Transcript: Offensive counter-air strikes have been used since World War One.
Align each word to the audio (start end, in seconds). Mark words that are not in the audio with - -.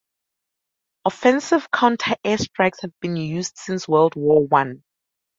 Offensive 1.05 1.69
counter-air 1.69 2.39
strikes 2.39 2.81
have 2.81 2.91
been 3.01 3.15
used 3.15 3.55
since 3.55 3.87
World 3.87 4.15
War 4.15 4.47
One. 4.47 4.81